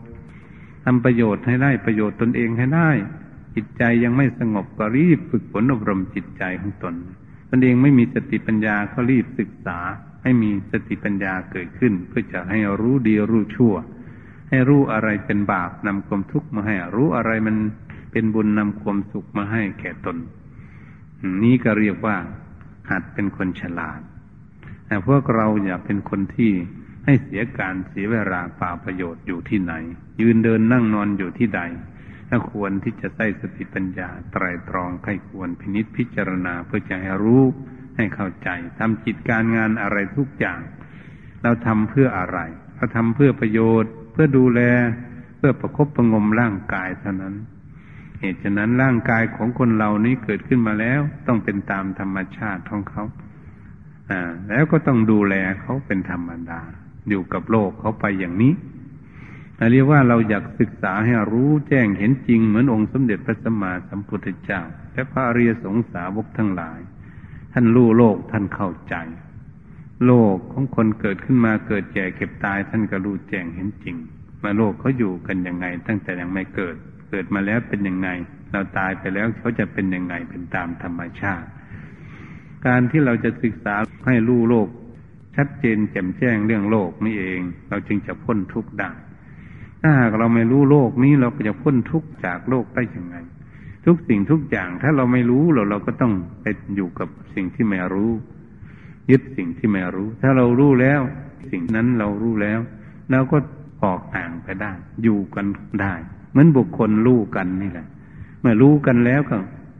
[0.85, 2.89] ทำประโยชน์ให้ได้ประโยชน์ตนเองให้ได้
[3.55, 6.95] จิตใจยังไม่สงบก็รีบฝึกฝนอบรมจิตใจของตน
[7.49, 9.79] ตนเองไม่มีสติปัญญาก็รีบศึกษา
[10.23, 13.73] ให้มีสติปัญญาเกิดขึ้น เพื่อจะให้รู้ดีรู้ชั่ว
[14.49, 17.57] ให้รู้อะไรเป็นบาปนำความทุกข์มาให้ รู้อะไรมัน
[18.11, 20.17] เป็นบุญนำความสุขมาให้แก่ตน
[21.43, 22.15] นี้ก็เรียกว่า
[22.89, 23.99] หัดเป็นคนฉลาด
[24.85, 26.51] แต่พวกเราอย่าเป็นคนที่
[27.05, 29.73] ให้เสียการเสียเวลาป่าประโยชน์อยู่ที่ไหน
[30.21, 31.61] ยืนเดินนั่งนอนอยู่ที่ใด
[32.29, 37.43] ถ้าควรที่จะใส่สติปัญญาไตรตรองใครควรพินิษพิจารณาเพื่อจะให้รู้
[37.95, 40.59] ให้เข้าใจทำจิตการงานอะไรทุกอย่าง
[41.43, 42.39] เราทำเพื่ออะไร
[42.75, 44.61] เราทำเพื่อประโยชน์ เพื่อดูแล
[45.37, 47.35] เพื่อประคบประงมร่างกายเท่านั้น
[48.19, 53.03] เหตุฉะนั้นร่างกายของคนเรานี้เกิดขึ้นมาแล้ว ต้องเป็นตามธรรมชาติของเขา
[54.09, 56.61] อ่าแล้วก็ต้องดูแลเขาเป็นธรรมดา
[57.09, 58.53] อยู่กับโลกเขาไปอย่างนี้
[59.71, 64.61] เรียกว่าเราอยากศึกษาให้รู้แจ้งเห็นจริงเหมือนองค์สมเด็จพระสัมมาสัมพุทธเจ้า
[64.93, 66.79] และพระอริยสงสาวกทั้งหลาย
[67.53, 68.95] ท่านรู้โลกท่านเข้าใจ
[70.05, 73.95] โลกของคนเกิดขึ้นมาเกิดแก่เก็บตาย ท่านก็รู้แจ้งเห็นจริง
[74.43, 76.75] มาโลกเขาอยู่กันยังไง ตั้งแต่ยังไม่เกิด
[77.09, 78.09] เกิดมาแล้วเป็นยังไง
[78.51, 81.47] เราตายไปแล้วเขาจะเป็นยังไงเป็นตามธรรมชาติ
[82.65, 83.75] การที่เราจะศึกษา
[84.07, 84.67] ให้รู้โลก
[85.35, 88.89] ชัดเจนแจ่มแจ้งเรื่องโลกนี่เอง เราจึงจะพ้นทุกข์ได้
[89.81, 93.15] ถ้าหากเราไม่รู้โลกนี้เราก็จะพ้นทุกข์จากโลกได้ยังไง
[93.85, 98.11] ทุกสิ่งทุกอย่างถ้าเราไม่รู้เราเราก็ต้องไปอยู่กับสิ่งที่ไม่รู้
[99.11, 101.01] ยึดสิ่งที่ไม่รู้ ถ้าเรารู้แล้ว
[101.51, 102.59] สิ่งนั้นเรารู้แล้ว
[103.11, 103.37] เราก็
[103.83, 104.71] ออกห่างไปได้
[105.03, 105.45] อยู่กัน
[105.81, 105.93] ได้
[106.31, 107.87] เหมือนบุคคลรู้กันนี่แหละ
[108.41, 109.37] เมื่อรู้กันแล้วก็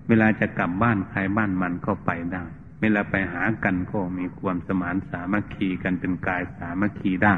[0.10, 2.44] เวลาจะกลับบ้านใครบ้านมันก็ไปได้
[2.82, 7.36] เวลาไปหากันก็มีความสมานสามัคคีกันเป็นกายสามัคคีได้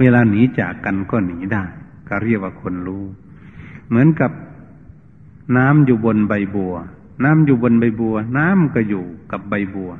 [0.00, 1.64] เวลาหนีจากกันก็หนีได้
[2.08, 3.04] ก็เรียกว่าคนรู้
[3.88, 4.30] เหมือนกับ
[5.56, 6.74] น้ำอยู่บนใบบัว
[7.24, 9.90] น้ำอยู่บนใบบัว น้ำก็อยู่กับใบบัว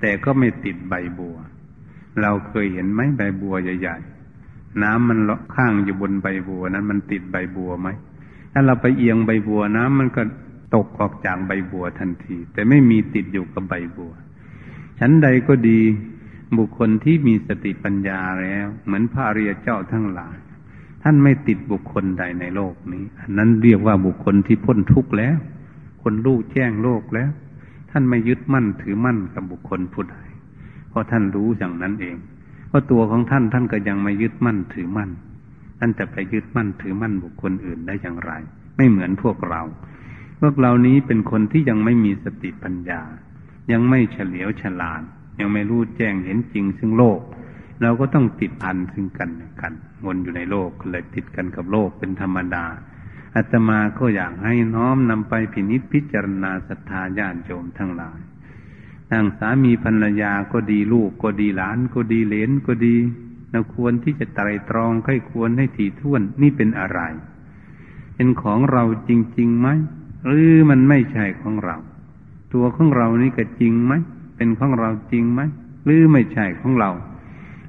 [0.00, 1.36] แต่ก็ไม่ติดใบบัว
[2.20, 7.88] เราเคยเห็นไหมใบบัวใหญ่ๆ น้ำมันเลาะข้างอยู่บนใบบัวนั้นมันติดใบบัวไหม
[8.52, 10.22] ถ้าเราไปเอียงใบบัวน้ำมันก็
[10.74, 14.12] ตกออกจากใบบัวทันที แต่ไม่มีติดอยู่กับใบบัว
[14.98, 15.80] ชั้นใดก็ดี
[16.56, 20.36] บุคคลที่มีสติปัญญาแล้ว เหมือนพระอริยเจ้าทั้งหลาย
[21.02, 25.36] ท่านไม่ติดบุคคลใดในโลกนี้ อันนั้นเรียกว่าบุคคลที่พ้นทุกข์แล้ว
[26.02, 27.30] คนรู้แจ้งโลกแล้ว
[27.90, 30.16] ท่านไม่ยึดมั่นถือมั่นกับบุคคลผู้ใด
[30.88, 32.16] เพราะท่านรู้อย่างนั้นเอง
[32.68, 35.10] เพราะตัวของท่านท่านก็ยังไม่ยึดมั่นถือมั่น
[35.78, 38.32] ท่านจะไปยึดมั่นถือมั่นบุคคลอื่นได้อย่างไร
[38.76, 39.62] ไม่เหมือนพวกเรา
[40.38, 43.00] พวกเหล่านี้เป็นคนที่ยังไม่มีสติปัญญา
[43.72, 45.02] ยังไม่เฉลียวฉลาด
[45.40, 47.20] ยังไม่รู้แจ้งเห็นจริงซึ่งโลก
[47.82, 49.72] เราก็ต้องติดพันซึ่งกันกัน
[50.04, 52.64] วนอยู่ในโลกเลยติดกันกับโลกเป็นธรรมดา
[53.34, 58.18] อาตมาก็อยากให้น้อมนำไปพินิจพิจารณาศรัทธาญาติโยมทั้งหลาย
[59.10, 62.96] ทางสามีภรรยาก็ดีลูกก็ดีหลานก็ดีเลนก็ดี
[63.50, 67.00] เราควรที่จะไตรตรองค่อยควรให้ถี่ถ้วนนี่เป็นอะไร
[68.14, 69.68] เป็นของเราจริงๆไหม
[70.24, 71.76] หรือมันไม่ใช่ของเรา
[72.52, 73.92] ตัวของเรานี่ก็จริงไหม
[74.36, 75.40] เป็นของเราจริงไหม
[75.84, 76.90] หรือไม่ใช่ของเรา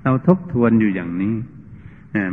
[0.04, 1.36] เราทบทวนอยู่อย่างนี้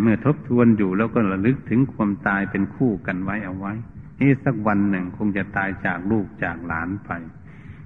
[0.02, 3.72] เมื่อทบทวนอยู่แล้วก็ระลึกถึงความตายเป็นคู่กันไว้เอาไว้
[4.20, 7.10] นี่สักวันหนึ่งคงจะตายจากลูกจากหลานไป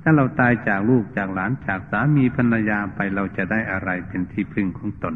[0.02, 5.14] ถ้าเราตายจากลูกจากหลานจากสามีภรรยาไปเราจะได้อะไรเป็นที่พึ่งของตน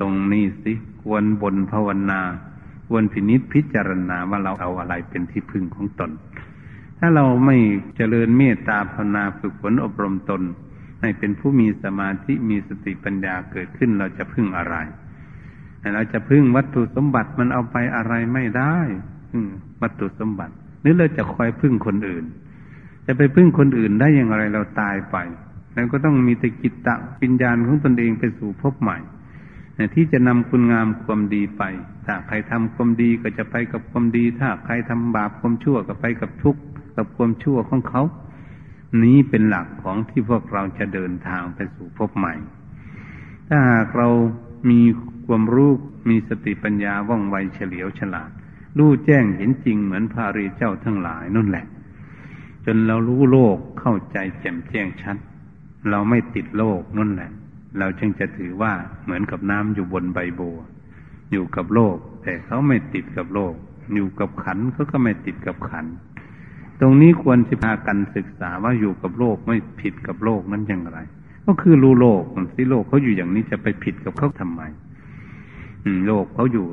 [0.00, 2.20] ตรงนี้สิควรบนภาวนา
[2.90, 6.10] ควรพินิษพิจารณาว่าเราเอาอะไรเป็นที่พึ่งของตน
[6.98, 7.56] ถ้าเราไม่
[7.96, 10.42] เจริญเมตตาภาวนาฝึกฝนอบรมตน
[11.00, 14.76] ให้เป็นผู้มีสมาธิมีสติปัญญาเกิดขึ้นเราจะพึ่งอะไร
[15.94, 18.76] เราจะพึ่งวัตถุสมบัติมันเอาไปอะไรไม่ได้
[19.82, 22.24] วัตถุสมบัติหรือเราจะคอยพึ่งคนอื่น
[23.06, 25.16] จะไปพึ่งคนอื่นได้อย่างไรเราตายไป
[25.72, 28.98] แล้วก็ต้องมีแต่กิตตะปิญญาณของตนเองไปสู่พบใหม่
[29.94, 31.62] ที่จะนำคุณงามความดีไป
[32.12, 36.60] ถ้าใครทำความดีก็จะไปกับความดี ถ้าใครทำบาปความชั่วก็ไปกับทุกข์
[36.96, 38.02] กับความชั่วของเขา
[39.04, 42.34] นี้เป็นหลักของที่พวกเราจะเดินทางไปสู่พบใหม่
[43.48, 44.08] ถ้าหากเรา
[44.70, 44.80] มี
[45.26, 45.70] ความรู้
[46.08, 48.30] มีสติปัญญาว่องไวเฉลียวฉลาด
[48.78, 51.66] รู้แจ้งเห็นจริงเหมือนพระรีเจ้าทั้งหลายนั่นแหละ
[52.64, 55.16] จนเรารู้โลกเข้าใจแจ่มแจ้งชัด
[55.90, 57.30] เราไม่ติดโลกนั่นแหละ
[57.78, 58.72] เราจึงจะถือว่า
[59.04, 60.58] เหมือนกับน้ำอยู่บนใบบัว
[61.32, 63.54] อยู่กับโลก แต่เขาไม่ติดกับโลก
[63.94, 65.86] อยู่กับขันเขาก็ไม่ติดกับขัน
[66.80, 70.98] ตรงนี้ควรที่พากันศึกษาว่าอยู่กับโลกไม่ผิดกับโลกนั้นอย่างไร
[71.46, 72.22] ก็คือรู้โลก
[72.54, 74.62] สิโลกเขาอยู่อย่างนี้จะไปผิดกับเขาทำไม
[76.06, 76.66] โลกเขาอยู่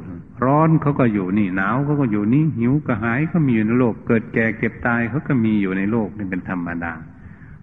[0.43, 6.93] ร้อนเขาก็อยู่นี่หนาวเขาก็อยู่นี่หิวกระหายเขามีอยู่ในโลก เกิดแก่เก็บตายเขาก็มีอยู่ในโลกนี่เป็นธรรมดา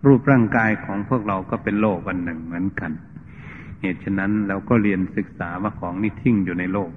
[0.06, 2.90] รูปร่างกายของพวกเราก็เป็นโลกอันหนึ่งเหมือนกัน
[3.84, 6.90] เหตุฉะนั้นเราก็เรียนศึกษาว่าของนี่ทิ้งอยู่ในโลก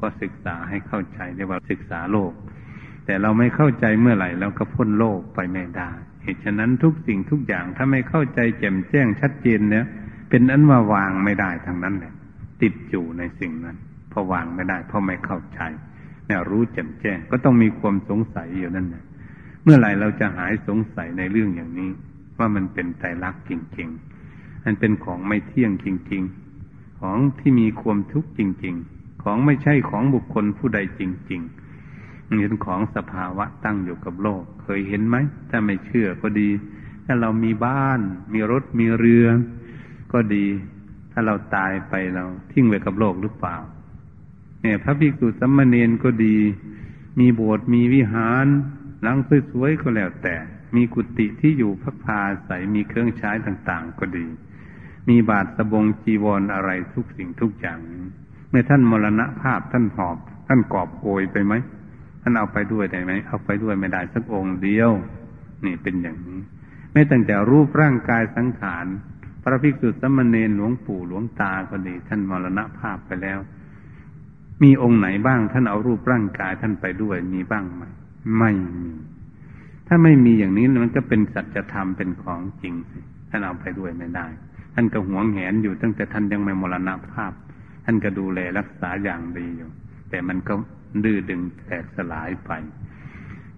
[0.00, 2.32] ก็ศึกษาให้เข้าใจเรียกว่าศึกษาโลก
[3.06, 5.90] แต่เราไม่เข้าใจเมื่อไหร่เราก็พ้นโลกไปไม่ได้
[6.22, 9.84] เหตุฉะนั้นทุกสิ่งทุกอย่างถ้าไม่เข้าใจแจ่มแจ้งชัดเจนเนี่ย
[10.30, 12.12] เป็นอันว่าวางไม่ได้ทางนั้นแหละ
[12.62, 13.76] ติดอยู่ในสิ่งนั้น
[14.12, 15.60] พอวางไม่ได้ เพราะไม่เข้าใจ
[16.26, 19.04] เนี่ยรู้แจ่มแจ้ง ก็ต้องมีความสงสัยอยู่นั่นแหละ
[19.64, 21.90] เมื่อไหร่เราจะหายสงสัยในเรื่องอย่างนี้
[22.38, 24.19] ว่ามันเป็นไตรลักษณ์จริงๆ
[24.64, 26.22] มันเป็นของไม่เที่ยงจริง
[26.62, 35.16] ๆ ของที่มีความทุกข์จริง ๆ ของไม่ใช่ของบุคคลผู้ใดจริง ๆ เห็นของสภาวะตั้งอยู่กับโลก เคยเห็นไหม
[35.50, 36.48] ถ้าไม่เชื่อก็ดี
[37.04, 38.00] ถ้าเรามีบ้าน
[38.32, 39.26] มีรถ มีเรือ
[40.12, 40.46] ก็ดี
[41.12, 43.56] ถ้าเราตายไปเราทิ้งไว้กับโลกหรือเปล่า
[44.62, 46.36] เนี่ย พระภิกษุสัมมาเนนก็ดี
[47.20, 48.46] มีโบสถ์ มีวิหาร
[49.02, 49.18] หลัง
[49.50, 50.36] สวยๆก็แล้วแต่
[50.76, 54.26] มีกุฏิที่อยู่พักพาใสมีเครื่องใช้ต่าง ๆ ก็ดี
[55.08, 57.78] มีบาทสบงจีวรออะไรทุกสิ่งทุกอย่าง
[58.50, 60.16] เมื่อท่านมรณภาพท่านหอบ
[60.48, 61.52] ท่านกอบโกยไปไหม
[62.22, 64.90] ท่านเอาไปด้วยได้ไหมเอาไปด้วยไม่ได้สักองค์เดียว
[65.64, 66.40] นี่เป็นอย่างนี้
[66.92, 68.86] ไม่ตั้งแต่รูปร่างกายสังขาร
[69.42, 73.38] พระภิกษุสมมาเนนหลวงปู่หลวงตาก็ดีท่านมรณภาพไปแล้ว
[74.62, 77.82] มีองค์ไหนบ้าง ท่านเอารูปร่างกายท่านไปด้วยมีบ้างไหม
[78.38, 78.88] ไม่มี
[79.86, 84.26] ถ้าไม่มีอย่างนี้มันก็เป็นสัจธรรมเป็นของจริงสิท่านเอาไปด้วยไม่ได้
[84.74, 87.32] ท่านก็หวงแหนอยู่ตั้งแต่ท่านยังไม่มรณภาพ
[87.84, 89.70] ท่านก็ดูแลรักษาอย่างดีอยู่
[90.10, 90.54] แต่มันก็
[91.04, 92.50] ดื้อดึงแตกสลายไป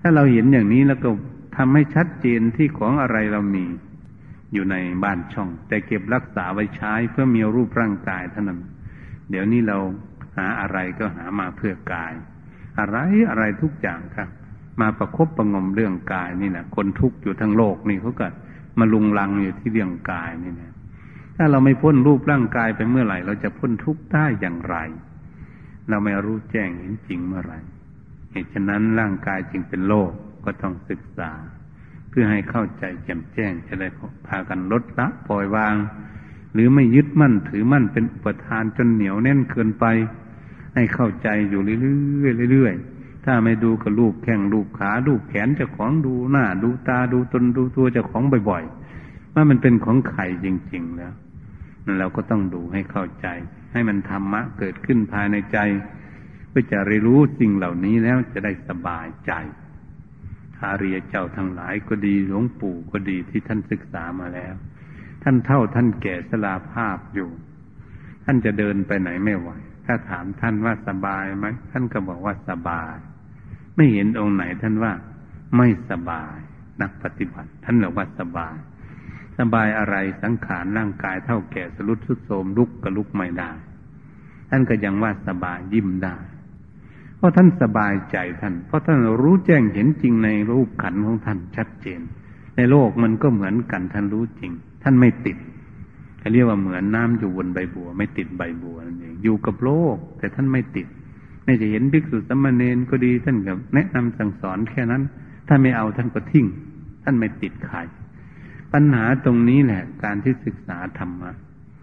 [0.01, 1.11] ถ้าเราเห็นอย่างนี้แล้วก็
[1.57, 3.65] ทำให้ชัดเจนที่ของอะไรเรามี
[4.53, 8.61] อยู่ในบ้านช่อง แต่เก็บรักษาไว้ใช้เพื่อมีรูปร่างกายเท่านั้น
[9.31, 9.79] เดี๋ยวนี้เรา
[10.37, 12.13] หาอะไรก็หามาเพื่อกาย
[12.79, 12.97] อะไร
[13.31, 14.29] อะไรทุกอย่างครับ
[14.81, 18.27] มาประครบประงมเรื่องกายนี่นะคนทุกข์อยู่ทั้งโลกนี่เขาก็
[18.79, 20.73] มาลุงลังอยู่ที่เรื่องกายนี่นะ
[21.37, 24.77] ถ้าเราไม่พ้นรูปร่างกายไปเมื่อไหร่ เราจะพ้นทุกข์ได้อย่างไร
[25.89, 27.59] เราไม่รู้แจ้งเห็นจริงเมื่อไหร่
[28.31, 30.11] เหตุฉะนั้นร่างกายจึงเป็นโลก
[30.45, 31.31] ก็ต้องศึกษา
[32.09, 33.89] เพื่อให้เข้าใจแจ่มแจ้งจะได้
[34.27, 35.75] พากันลดละปล่อยวาง
[36.53, 39.85] หรือไม่ยึดมั่นถือมั่นเป็นอุปทานจนเหนียวแน่นเกินไป
[40.75, 51.13] ให้เข้าใจอยู่เรื่อยๆเรื่อยๆถ้าไม่ดูกับรูปแข้งรูปขารูปแขนเจ้าของดูหน้า ดูตาดูตนดูตัวเจ้าของบ่อยๆว่ามันเป็นของไข่จริง ๆ แล้ว
[51.99, 53.27] เราก็ต้องดูให้เข้าใจ
[53.73, 55.59] ให้มันธรรมะเกิดขึ้นภายในใจ
[56.49, 59.33] เพื่อจะเรียนรู้สิ่งเหล่านี้แล้วจะได้สบายใจ
[60.65, 64.55] อาเรียเจ้าทั้งหลายก็ดีหลวงปู่ก็ดีที่ท่านศึกษามาแล้ว
[65.23, 67.31] ท่านเท่าท่านแก่สลาภาพอยู่
[68.25, 69.51] ท่านจะเดินไปไหนไม่ไหว
[69.87, 72.95] ถ้าถามท่านว่าสบายไหมท่านก็บอกว่าสบาย
[73.77, 74.93] ไม่เห็นองค์ไหนท่านว่า
[75.57, 76.37] ไม่สบาย
[76.81, 78.57] นักปฏิบัติ ท่านบอกว่าสบาย
[79.39, 83.51] สบายอะไรสังขารร่างกายเท่าแก่สรุดสุดโทมลุกก็ลุกไม่ได้
[84.51, 86.17] ท่านก็ยังว่าสบายยิ้มได้
[87.17, 92.01] เพราะท่านสบายใจท่าน เพราะท่านรู้แจ้งเห็นจริงในรูปขันของท่านชัดเจน
[92.57, 95.37] ในโลกมันก็เหมือนกันท่านรู้จริง ท่านไม่ติด
[96.33, 100.87] เรียกว่าเหมือนน้ำอยู่บนใบบัว ไม่ติดใบบัวนั่นเองอยู่กับโลก แต่ท่านไม่ติด
[101.45, 105.03] ไม่จะเห็นภิกษุสมมาเนนก็ดีท่านกับแนะนำสั่งสอนแค่นั้น
[105.49, 106.47] ถ้าไม่เอาท่านก็ทิ้ง
[107.05, 107.79] ท่านไม่ติดใคร
[108.73, 111.31] ปัญหาตรงนี้แหละ การที่ศึกษาธรรมะ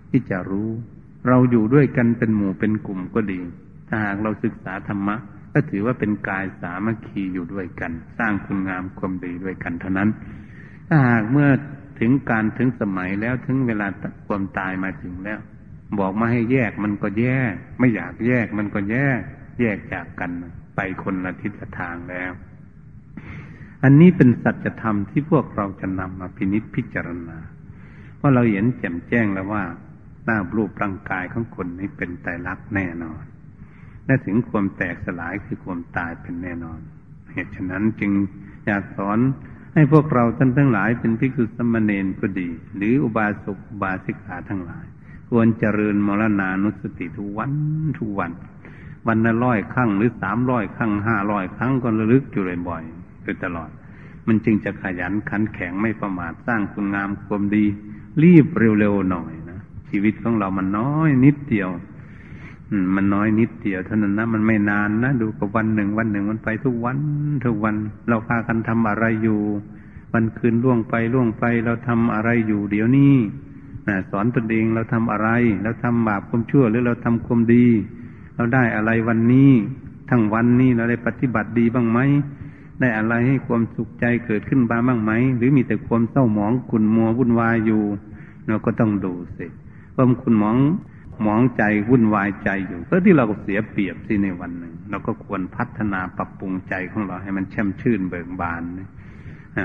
[0.10, 0.70] ที่จะรู้
[1.28, 3.42] เราอยู่ด้วยกันเป็นหมู่เป็นกลุ่มก็ดี
[3.88, 5.16] ถ้าหากเราศึกษาธรรมะ
[5.54, 10.10] ก็ถือว่าเป็นกายสามัคคีอยู่ด้วยกัน สร้างคุณงามความดีด้วยกันเท่านั้น
[10.88, 11.50] ถ้าหากเมื่อ
[12.00, 13.88] ถึงการถึงสมัยแล้วถึงเวลา
[14.28, 15.40] ความตายมาถึงแล้ว
[16.00, 19.20] บอกมาให้แยกมันก็แยก ไม่อยากแยกมันก็แยก
[19.60, 20.32] แยกจากกัน
[20.76, 22.32] ไปคนละทิศละทางแล้ว
[23.84, 27.38] อันนี้เป็นสัจธรรมที่พวกเราจะนำมาพินิจพิจารณา
[28.18, 29.64] เพราะเราเห็นแจ่มแจ้งแล้วว่า
[30.26, 33.24] หน้ารูปร่างกายของคนนี้เป็นไตรลักษณ์แน่นอน
[34.06, 36.80] และถึงความแตกสลายคือความตายเป็นแน่นอน
[37.34, 38.12] เหตุฉะนั้นจึง
[38.66, 39.20] อยากสอน
[39.74, 44.86] ให้พวกเราท่านทั้งหลายเป็นภิกษุสมณเณรก็ดี หรืออุบาสกอุบาสิกาทั้งหลาย
[45.30, 47.52] ควรเจริญมรณานุสติทุกวัน
[48.00, 48.32] ทุกวัน
[49.08, 52.84] วันละร้อยครั้งหรือสามร้อยครั้งห้าร้อยครั้งก็ระลึกอยู่บ่อย
[53.30, 53.70] ๆโดยตลอด
[54.28, 57.66] มันจึงจะขยันขันแข็งไม่ประมาทสร้างคุณงามความดี
[58.24, 61.70] รีบเร็วๆหน่อยนะชีวิตของเรามันน้อยนิดเดียว
[62.96, 66.98] มันน้อยนิดเดียวเท่านั้นนะมันไม่นานนะดูกับวันหนึ่งวันหนึ่งมันไปทุกวัน
[67.46, 67.76] ทุกวัน
[68.10, 69.40] เราพากันทำอะไรอยู่
[70.14, 73.14] วันคืนล่วงไปล่วงไปเราทำอะไรอยู่เดี๋ยวนี้
[74.10, 75.30] สอนตนเองเราทำอะไร
[75.64, 77.66] เราทำบาปความชั่วหรือเราทำความดี
[78.36, 79.52] เราได้อะไรวันนี้
[80.10, 82.00] ทั้งวันนี้เราได้ปฏิบัติดีบ้างไหม
[82.80, 87.84] ได้อะไรให้ความสุขใจเกิดขึ้นบ้างไหม หรือมีแต่ความเศร้าหมองขุ่นมัววุ่นวายอยู่
[88.48, 89.48] เราก็ต้องดูสิ
[89.96, 90.58] ความขุ่นหมอง
[91.24, 98.64] หมองใจวุ่นวายใจอยู่ก็ที่เราเสียเปรียบที่ในวันหนึ่งเราก็ควรพัฒนาปรับปรุงใจของเราให้มันแช่มชื่นเบิกบาน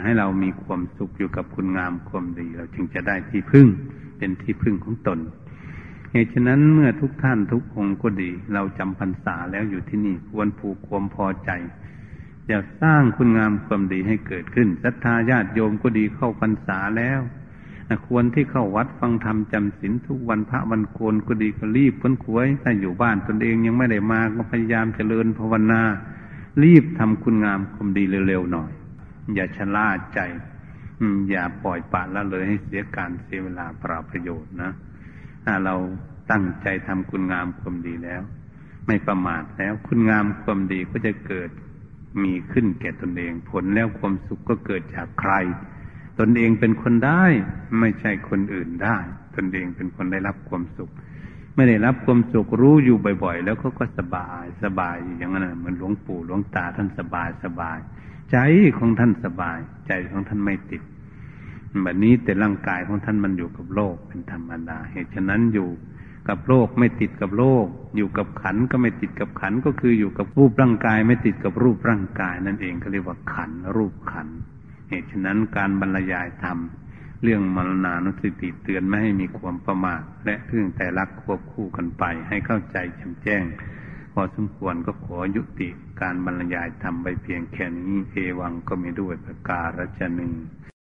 [0.05, 3.66] ให้เรามีความสุขอยู่กับคุณงามความดี เราจึงจะได้ที่พึ่ง
[4.18, 5.18] เป็นที่พึ่งของตน
[6.11, 11.50] เหตุฉะนั้นเมื่อทุกท่านทุกองค์ก็ดี เราจำพรรษาแล้วอยู่ที่นี่ควรผูกความพอใจ
[12.51, 17.21] จะสร้างคุณงามความดีให้เกิดขึ้นศรัทธาญาติโยมก็ดีเข้าพรรษาแล้ว
[18.07, 25.83] ควรที่เข้าวัดฟังธรรมจำศีลทุกวันพระวันโกนก็ดีก็รีบพ้นควย ถ้าอยู่บ้านตนเองยังไม่ได้มาก็พยายามเจริญภาวนา
[26.63, 28.71] รีบทำคุณงามความดีเร็วๆหน่อย
[29.35, 30.19] อย่าชะล่าใจ
[31.31, 34.71] อย่าปล่อยปละละเลยให้เสียการเสียเวลาเปล่าประโยชน์นะ
[35.45, 35.75] ถ้าเรา
[36.31, 38.23] ตั้งใจทำคุณงามความดีแล้ว
[38.87, 41.51] ไม่ประมาทแล้ว คุณงามความดีก็จะเกิด
[42.22, 45.33] มีขึ้นแก่ตนเอง ผลแล้วความสุขก็เกิดจากใคร
[46.20, 47.24] ตนเองเป็นคนได้
[47.81, 48.98] ไม่ใช่คนอื่นได้
[49.37, 50.90] ตนเองเป็นคนได้รับความสุข
[51.55, 57.79] ไม่ได้รับความสุขรู้อยู่บ่อย ๆ แล้วเขาก็สบายสบายอย่างนั้นเหมือนหลวงปู่หลวงตาท่านสบายสบาย
[58.33, 58.38] ใจ
[58.79, 60.83] ของท่านสบาย ใจของท่านไม่ติด
[61.83, 65.68] แบบนี้แต่ร่างกายของท่านมันอยู่กับโลกเป็นธรรมดาเหตุฉะนั้นอยู่
[66.29, 74.29] กับโลกไม่ติดกับโลก อยู่กับขันก็ไม่ติดกับขันก็คืออยู่กับรูปร่างกายไม่ติดกับรูปร่างกายนั่นเองก็เรียกว่าขันรูปขัน
[74.89, 76.59] เหตุฉะนั้นการบรรยายธรรม
[77.23, 83.45] เรื่องมรณานุสติเตือนไม่ให้มีความประมาทและเรื่องแต่รักควบคู่กันไป ให้เข้าใจแจ่มแจ้ง
[84.13, 85.69] พอสมควรก็ขอยุติ
[86.01, 90.33] การบรรยายธรรมไปเพียงแค่นี้เอวังก็มีด้วยประการฉนึง